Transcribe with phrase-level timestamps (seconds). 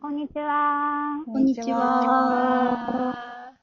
[0.00, 1.24] こんにちは。
[1.26, 3.56] こんにちは。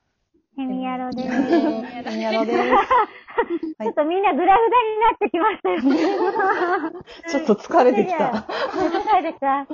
[0.58, 1.30] ヘミヤロです。
[1.30, 2.58] ヘミヤロです。
[3.82, 5.80] ちょっとみんなグラフダになってきましたよ。
[7.32, 8.26] ちょっと疲れてきた。
[8.28, 9.48] 疲れてきた。
[9.48, 9.66] はい。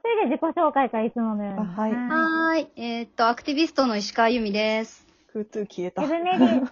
[0.00, 1.66] それで自己紹介からいつものように。
[1.66, 2.68] はいはーい。
[2.76, 5.06] えーっと、アクティビストの石川由美です。
[5.32, 6.08] クートゥー消えたウェ。
[6.08, 6.70] ブメディ、 ウェ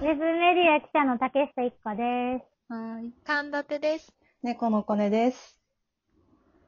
[0.00, 2.72] ブメディア記者の竹下一子です。
[2.72, 3.12] はーい。
[3.26, 4.10] 神立てです。
[4.42, 5.57] 猫のコネです。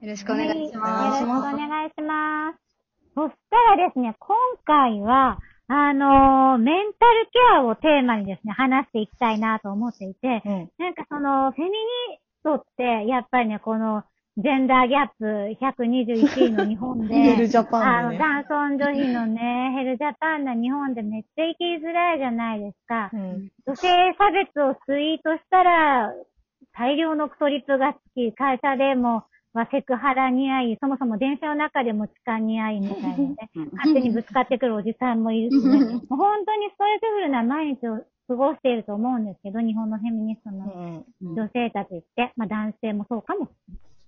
[0.01, 1.23] よろしくお願いしおます。
[1.23, 2.59] よろしくお願いします。
[3.15, 5.39] そしたらですね、今回は、
[5.69, 10.71] あのーメンタルケアをテーマにですね、話していきたいなと思っていて、うん。
[10.79, 11.77] なんかその、フェミニ
[12.41, 14.03] ストって、やっぱりね、この、
[14.39, 15.25] ジェンダーギャップ
[15.61, 18.25] 121位の日本で、 ヘルジャパあの、ンでね。
[18.25, 23.17] 男尊女卑のね、 ヘルジャパンな日本でめっちゃ生きづらいじゃないですかう。
[23.19, 23.51] ん。
[23.67, 26.11] 女性差別をツイートしたら、
[26.73, 33.37] 大量のクトリップがつき、会社でも、まあ、セクハラに遭い、そもそも電車の中でも痴漢に遭いみたいなね、
[33.73, 37.99] 勝手にぶつかってくるおじさんもいるしね、もう本当にストレスフルな毎日を
[38.29, 41.35] 過ごしていると思うんですけど、日本のフェミニストのうん。
[41.35, 43.49] 女性たちって、まあ男性もそうかも。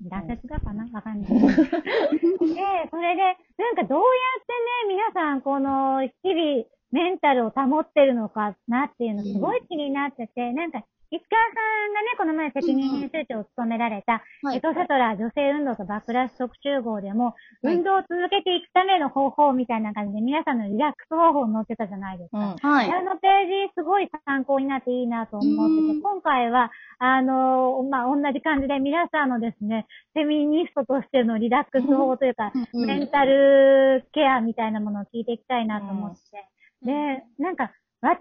[0.02, 0.88] 男性違うかな？
[0.92, 1.30] わかんない。
[1.34, 3.22] で、それで、
[3.58, 4.04] なんかどうや
[4.38, 4.52] って
[4.88, 22.38] ね、皆さんこの日々メンタルを保ってるのかなっていうのすごい気になってて、なんか、石川さんがね、この前責任編集長を務められた、はいエトセトラ女性運動とバックラッシュ特集号でも、はい運動を続けていくための方法みたいな感じで皆さんのリラックス方法載ってたじゃないですか。
[22.38, 22.56] うん。
[22.56, 22.90] はい。
[22.90, 36.48] あのページすごい参考になっていいなと思ってて、うん今回は、あのまあ、同じ感じで皆さんのですね、フェミニストとしてのリラックス法というか、うんメンタルケアみたいなものを聞いていきたいなと思って。
[36.83, 37.70] で、なんか、
[38.03, 38.19] 私、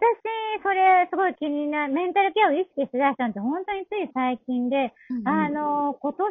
[0.62, 4.94] それ、すごい気になる、メンタルケアを意識しだしたのって本当につい最近で、
[5.26, 6.30] あの、今年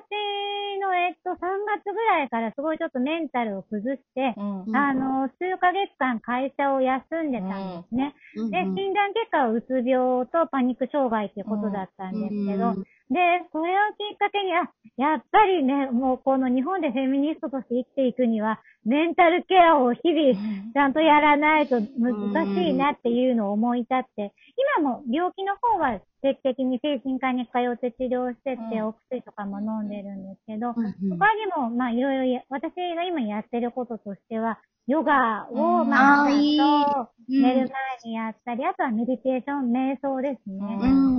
[0.79, 1.35] の、えっと、3
[1.67, 4.35] 月ぐらいからすごいちょっとメンタルを崩して、
[4.73, 8.15] あの、数ヶ月間会社を休んでたんですね。
[8.37, 12.87] うんで、診断結果はうつ病とパニック障害っていうことだったんですけど、うん。
[13.11, 13.19] で、
[13.51, 20.37] それをきっかけに、あ、やっぱりね、もうこの日本でフェミニストとして生きていくには、メンタルケアを日々
[20.75, 24.35] ちゃんとやらないと難しいなっていうのを思い立って、
[24.79, 28.87] 今も病気の方は定期的に精神科に通って治療してって、うん。
[28.89, 34.59] お薬とかも飲んでるんですけど、他にも、まあ、いろいろや、私が今やってることとしては、
[34.91, 40.61] ヨガを、まあ、ちゃんとうん寝る前にやったり、あとはメディテーション、瞑想ですね。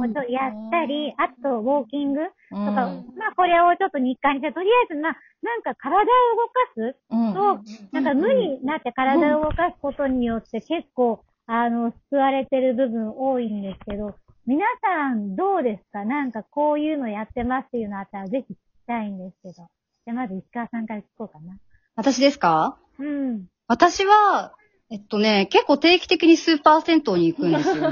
[0.04, 2.72] ちょっとやったり、あと、ウォーキングとうんか、
[3.16, 6.06] まあ、これをちょっと日課にして、とりあえず、まあ、なんか体を
[6.36, 7.34] 動かすうん。
[7.34, 14.16] と、なんか無になって体を動かすことによって結構、あの、救われてる部分多いんですけど、
[14.46, 16.04] 皆さんどうですか？
[16.04, 19.54] なんかこういうのやってますっていうのあったらぜひ聞きたいんですけど。
[19.54, 21.58] じゃあまず石川さんから聞こうかな。
[21.96, 22.78] 私ですか？
[23.00, 23.46] うん。
[23.72, 24.54] 私は、
[24.90, 27.90] えっとね、結構定期的にスーパー銭湯に行くんですよ。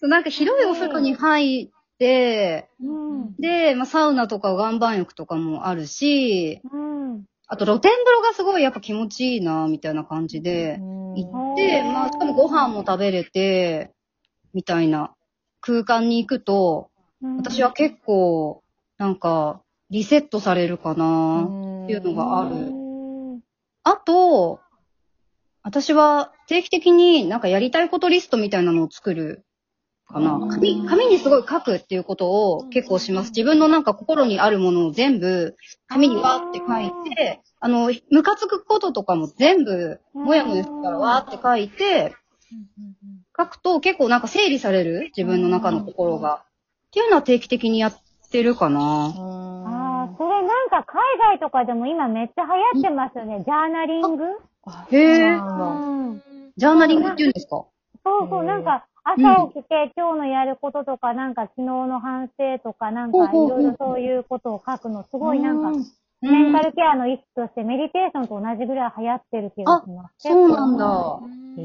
[0.00, 3.36] なんか広いお風呂に入って、うん。
[3.36, 7.26] で、まあ、サウナとか岩盤浴とかもあるし、うん。
[7.46, 13.92] あと露天風呂がすごいやっぱ気持ちいいな、みたいな感じで、うん行って、まあ、しかもご飯も食べれて、
[14.54, 15.14] みたいな
[15.60, 16.88] 空間に行くと、
[17.20, 18.62] うん私は結構、
[18.96, 21.42] なんか、リセットされるかな、
[21.84, 22.83] っていうのがある。
[23.86, 24.60] うんあと、
[25.62, 29.44] 私は定期的になんかやりたいことリストみたいなのを作る
[30.06, 30.38] かな。
[30.50, 33.30] 紙、紙にすごい書くっていうことを結構します。
[33.30, 35.56] 自分のなんか心にあるものを全部
[35.86, 42.14] 紙にわーって書いて、あの、ムカつくこととかも全部、もやもやしたらわーって書いて、
[43.36, 45.10] 書くと結構なんか整理される？
[45.16, 46.44] 自分の中の心が。
[46.88, 47.96] っていうのは定期的にやっ
[48.30, 49.63] てるかな。
[50.82, 52.48] か海外とかでも今めっちゃ流
[52.80, 53.42] 行ってますよね。
[53.44, 54.24] ジャーナリング。
[54.66, 55.38] あへー。
[55.38, 55.64] そうな
[56.14, 56.22] ん。
[56.56, 57.64] ジャーナリングって言うんですか？
[58.04, 65.84] そうそう、うんなんか、朝起きて今日のやることとか、なんか昨日の反省とか、なんかいろいろそういうことを書くの、すごいなんか、うん
[66.24, 70.28] メンタルケアの意識としてメディテーションと同じぐらい流行ってる気がします。
[70.28, 71.20] そうなんだ。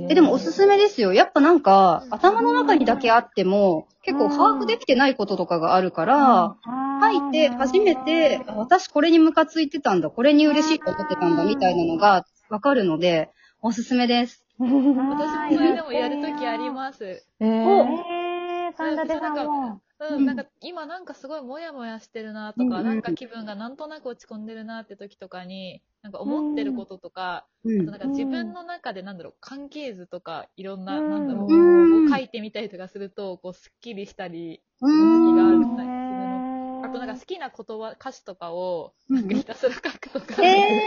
[0.09, 1.13] え、でもおすすめですよ。
[1.13, 6.55] やっぱなんか、頭の中にだけあっても、結構把握できてないこととかがあるから、
[7.01, 13.29] 書いて初めて、あ私これにムカついてたんだ、これに嬉しいと思ってたんだ、みたいなのがわかるので、
[13.61, 14.43] おすすめです。
[14.59, 17.05] 私もそれでもやるときあります。
[17.05, 19.81] ええーー、神田さんも。
[19.99, 34.89] うん、なんか今なんかすごいモヤモヤしてるなとか、うんなんか気分がなんとなく落ち込んでるなって時とかに、なんか思ってることとか、うんあとなんか自分の中でなんだろう、関係図とかいろんな、うんなんだろう、うんを書いてみたりとかすると、こう、スッキリしたり、う気
[35.35, 35.59] があるん。
[35.59, 36.85] みたいな。
[36.85, 40.81] あとなんか好きな言葉、歌詞とかをうんひたすら書くとか、え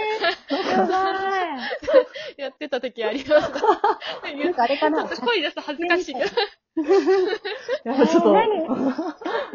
[0.49, 0.89] すごい。
[2.39, 3.59] やってた時ありました。
[4.29, 5.07] ー、 なんかあれかな。
[5.07, 6.15] 声出すと恥ずかしい。
[6.83, 8.67] ちょっと、何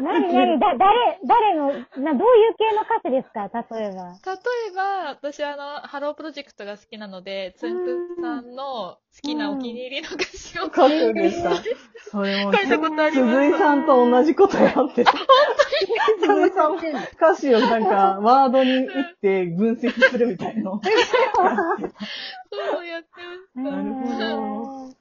[0.00, 3.48] 何何だ、誰、誰の、な、どういう系の歌詞ですか？
[3.76, 4.12] 例えば。
[4.24, 4.38] 例
[4.70, 11.50] えば、私あの、ハロープロジェクトが好きなので、つんくんさんの好きなお気に入りの歌詞を書くんですか？
[12.12, 13.34] それも、書いたことあります。
[13.34, 15.10] 鈴井さんと同じことやってる。
[16.20, 16.78] 鈴井さんも
[17.16, 20.70] 歌詞をなんか、ワードに打って分析するみたいな。
[20.70, 20.80] そ
[22.82, 23.08] うやって
[23.56, 23.70] ました。
[23.72, 24.94] なるほど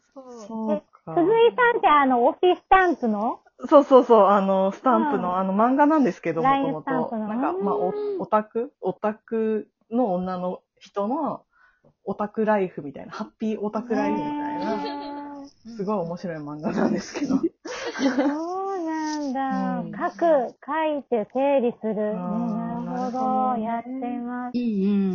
[0.47, 0.83] そう。
[1.15, 3.39] 鈴井さんってあの、オフィスタンプの？
[3.67, 7.17] そうそうそう、あの、スタンプうんの、あの、漫画なんですけど、もともと。
[7.17, 8.73] なんか、まあ、おオタク？
[8.81, 11.43] オタクの女の人の、
[12.03, 15.45] オタクライフみたいな、ハッピーオタクライフみたいな、
[15.75, 17.37] すごい面白い漫画なんですけど。
[17.37, 17.43] そ
[18.75, 19.79] うなんだ。
[19.79, 22.13] うん書く、書いて整理する。
[22.13, 23.61] なるほど。
[23.61, 23.89] やって
[24.19, 24.53] ます。
[24.55, 24.65] うんう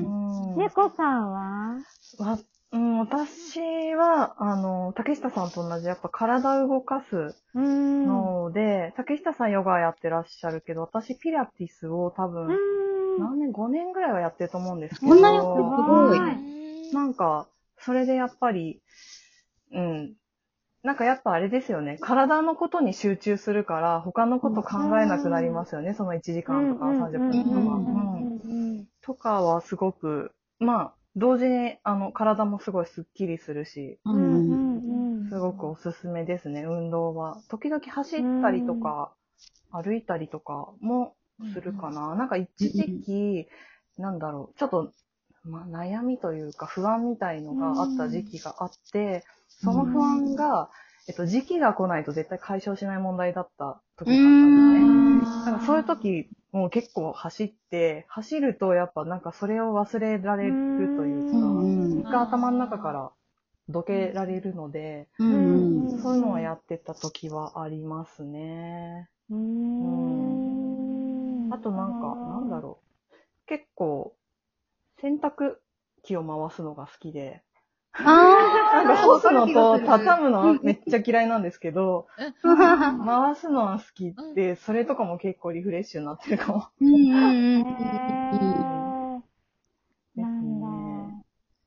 [0.01, 0.55] ん。
[0.55, 1.77] うん猫さんは？
[2.19, 2.39] わ
[2.73, 3.61] うん、私
[3.95, 8.07] は、あの、竹下さんと同じ、やっぱ体を動かすうん。
[8.07, 13.21] ので、竹下さんヨガやってらっしゃるけど、私ピラティスを多分、うん。
[13.21, 16.19] 何年、5年ぐらいはやってると思うんですけど、こんなにすごい。
[16.19, 17.49] はいなんか、
[17.79, 18.83] それでやっぱり、
[19.73, 20.13] うん。
[20.83, 21.97] なんかやっぱあれですよね。
[22.01, 25.95] 体のことに集中するから、他のこと考えなくなりますよね。
[25.95, 27.45] その1時間とか30分
[29.03, 34.57] とかとかはすごく、まあ、同時に、あの、体もすごいスッキリするし、ううん
[35.23, 35.29] ん。
[35.29, 37.43] すごくおすすめですね、運動は。
[37.49, 39.13] 時々走ったりとか、
[39.71, 41.15] 歩いたりとかも
[41.53, 42.15] するかな。
[42.15, 43.49] なんか一時期、
[43.99, 44.93] なんだろう、ちょっと、
[45.45, 50.71] まあ、悩みというか不安みたいのがあった時期があって、その不安が、
[51.09, 54.81] えっと、時期が来ないと絶対解消しない問題だった時があったんですね。
[55.51, 60.57] なんかそういう時、もう結構走って、走るとやっぱなんかそれを忘れられる
[60.97, 63.11] というか、うん一回頭の中から
[63.69, 66.03] どけられるので、うん。
[66.03, 69.09] そういうのはやってた時はありますね。
[69.31, 71.53] うん。
[71.53, 72.79] あとなんか、なんだろ
[73.13, 73.17] う。
[73.47, 74.15] 結構、
[75.01, 75.57] 洗濯
[76.03, 77.43] 機を回すのが好きで。
[77.93, 78.42] あ
[78.85, 82.07] なんか干すのと畳むのはめっちゃ嫌いなんですけど、
[82.43, 82.99] あ。
[83.05, 86.69] 回すのは好きで、それとかも結構リフレッシュになってるかも。
[86.81, 89.23] うんうんうん
[90.15, 91.25] なんだね。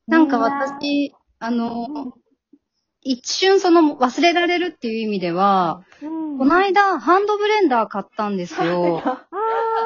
[0.08, 2.14] なんか私、あの、
[3.02, 9.02] 一瞬その忘れられるっていう意味では、うんこの間ハンドブレンダー買ったんですよ。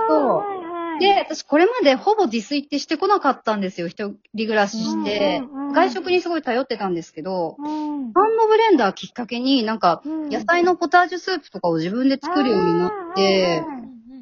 [0.09, 0.58] そう
[0.99, 3.87] で、私これまでほぼ自炊ってしてこなかったんですよ。
[3.87, 5.73] 一人暮らししてうんうんうん。
[5.73, 13.63] 外食にすごい頼ってたんですけど、うんハンドブレンダーきっかけになんかうん野菜のポタージュスープとかを自分で作るようになって、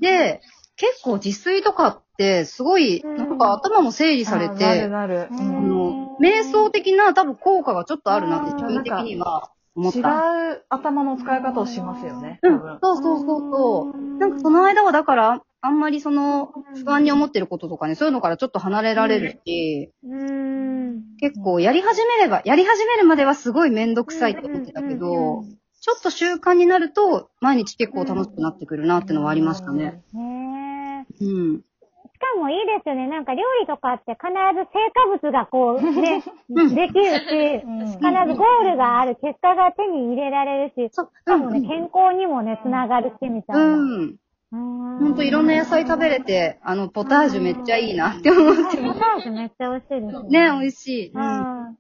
[0.02, 0.42] で、
[0.76, 5.16] 結構自炊とかってすごい、うんなんか頭も整理されあなるて、なる。
[5.16, 10.10] うあうんの、瞑想的な多分効果がちょっとあるなってうん自分的には思っ違た。
[10.54, 14.18] う頭の使い方をしますよね、うん多分。、そうそうそうそう。
[14.20, 16.52] なんかその間はだから、あんまりその
[16.84, 21.04] 不安に思ってることとかね、そういうのからちょっと離れられるし、うん。
[21.20, 25.44] 結構やり始めれば、やり始めるまではすごいめんどくさいって思ってたけうんうんど、
[25.82, 30.04] ちょっと習慣になると、毎日結構楽しくなってくるなってのはありましたね。
[30.14, 31.26] ねえ。
[31.26, 31.58] うん。
[31.60, 33.08] しかもいいですよね。
[33.08, 38.02] なんか料理とかって必ず成果物がこうね、 うんできるし、うん必ず
[38.36, 40.96] ゴールがある、結果が手に入れられるし、し。
[41.26, 43.64] かもね、健康にもね、つながるし、みたいな。
[43.64, 44.16] うん。
[44.52, 44.98] うん。
[45.00, 50.24] ほんといろんな野菜食べれて、あの、ポタージュめっちゃいいなって思ってポまタージュめっちゃ美味しいです。
[50.26, 51.12] ね、美味しい。
[51.14, 51.68] うん。
[51.68, 51.76] うん。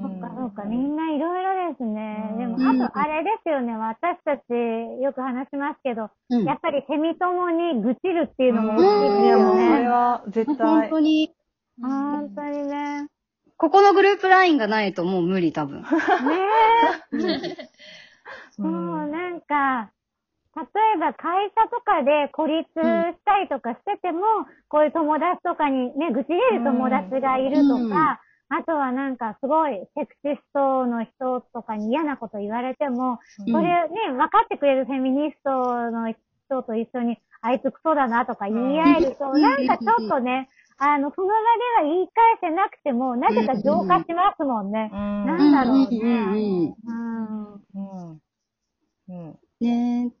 [0.00, 2.34] そっかそっか、みんないろいろですね。
[2.38, 4.42] でも、うんあとあれですよね、私たち
[5.02, 9.88] よく話しますけど、うんやっぱりセミ友に愚痴るっていうのもうん大きいですよそれね。
[9.88, 10.90] は絶本対。
[10.90, 11.34] 当に、
[11.80, 13.08] 本当にね。
[13.56, 15.82] ここのグループラインがないともう無理多分。
[15.82, 15.86] ね
[17.12, 17.18] う
[18.50, 18.70] そう、
[19.08, 19.90] なんか、
[20.58, 22.74] 例えば会社とかで孤立し
[23.24, 24.22] たりとかしてても、
[24.68, 27.88] こういう友達とかにね、愚痴れる友達がいるとうん。
[27.90, 33.52] か、あとはなんかすごいセクシストの人とかに嫌なこと言われても、うん。
[33.54, 35.50] それね、分かってくれるフェミニスト
[35.92, 39.42] の人と一緒に、あいつクソだなとか言い合えると、うん。
[39.42, 40.48] なんかちょっとね、
[40.78, 41.34] あの、その場
[41.82, 42.08] では言い
[42.40, 44.90] 返せなくても、なぜか浄化しますもんね。
[44.92, 45.26] うん。
[45.26, 45.98] なんだろうね。
[46.02, 46.74] うん。
[46.74, 47.52] うん。
[47.52, 48.12] うん。
[48.14, 48.20] うん。
[49.08, 49.38] うん。
[49.60, 50.12] ね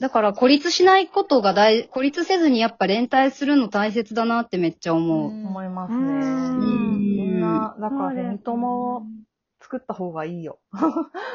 [0.00, 5.28] だから孤立しないことが大、孤立せずにやっぱ連帯するの大切だなってめっちゃ思う。
[5.28, 6.04] 思いますうね。
[6.04, 9.02] んみんな、だから、そうですフェミ友を
[9.60, 10.58] 作った方がいいよ。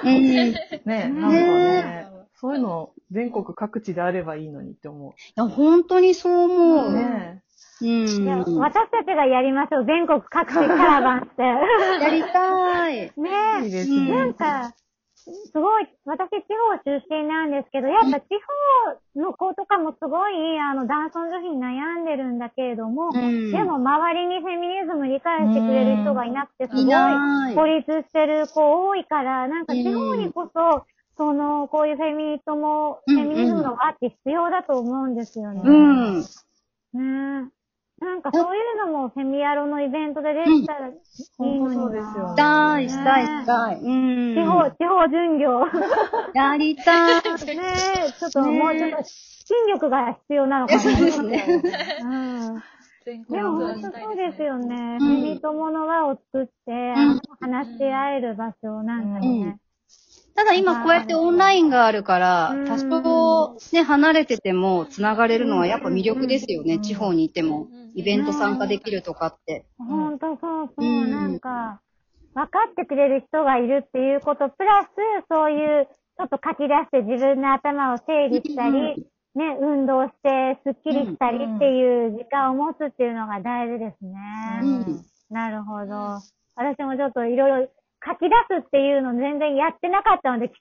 [0.03, 0.53] うん。
[0.85, 6.91] ね、なんかね、そういうの全国各地であればいいのにって思いや、本当にそう思う。
[6.91, 6.93] う。
[6.93, 7.43] ね
[7.81, 8.05] うん。
[8.07, 8.45] いや私
[8.91, 9.85] たちがやりましょう。
[9.85, 11.41] 全国各地カラバンして。
[11.41, 13.11] やりたい。
[13.17, 13.29] ね
[13.63, 13.65] え。
[13.65, 14.15] いいですうんね。
[14.15, 14.73] なんか、
[15.23, 18.25] すごい、私地方出身なんですけど、やっぱ地
[19.15, 23.51] 方の子とかもすごい、あの、男尊女卑に悩んでるんだけれども、うん。
[23.51, 26.85] でも周りにフェミニズム理解してくれる人がいなくて、すごい。
[27.55, 30.85] 孤立してる子多いから、なんか地方にこそ、
[31.17, 35.61] その、こういうフェミニストも、うんフェミニズムの輪って必要だと思うんですよね。
[35.63, 36.21] うん。
[36.21, 37.60] ねえ。
[38.01, 40.95] なんかそういうのもフェミアロのイベントでできたらいい
[41.39, 41.69] のにな。
[41.69, 43.75] うんそうですよねしたい、したい、したい。
[43.75, 44.35] うん。
[44.35, 45.61] 地方、地方巡業。
[46.33, 47.21] やりたい。
[47.55, 47.61] ね
[48.07, 50.79] え、ちょっともうちょっと筋力が必要なのかな。
[50.81, 51.45] そうですね。
[52.01, 52.63] うん。
[53.05, 54.97] 全国でも本当そうですよね。
[54.99, 59.59] うんフェミ友の輪を作って、あの話し合える場所なんかね。
[60.35, 66.75] ただ今こうやってオンラインがあるからうん、多少ね、離れてても繋がれるのはやっぱ魅力ですよね。
[66.75, 67.81] うん地方にいてもうん。
[67.93, 69.65] イベント参加できるとかって。
[69.77, 71.81] ほんとそうそう、うんなんか、
[72.33, 74.87] 分かってくれる人がいるっていうこと、プラス、
[75.29, 84.11] そういう、ちょっと書き出して自分の頭を整理したり、ね、運動してスッキリしたりっていう時間を持つっていうのが大事ですね。
[84.61, 86.19] うんなるほど。
[86.55, 87.69] 私もちょっといろいろ
[88.03, 90.55] 書き出すっていうの全然やってなかったので、記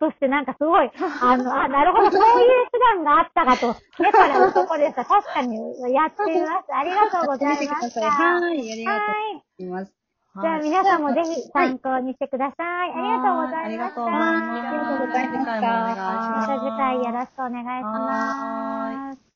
[0.00, 5.04] 者としてなんかすごい、 あの、あ、なるほど、そういう手段があったかと、目から男でした。
[5.04, 5.56] 確かに
[5.92, 6.74] やってみます。
[6.74, 8.00] ありがとうございました。
[8.00, 9.42] ははい、ありがとうい。
[9.58, 9.92] ございます。
[10.34, 12.92] じゃあ皆さんもぜひ参考にしてください。
[12.92, 14.04] ありがとうございました。
[14.06, 14.12] あ
[14.62, 15.62] りがとうございました
[16.34, 19.33] また次回よろしくお願いしはます。